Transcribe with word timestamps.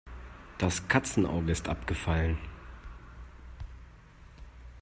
Das 0.57 0.87
Katzenauge 0.87 1.51
ist 1.51 1.69
abgefallen. 1.69 2.39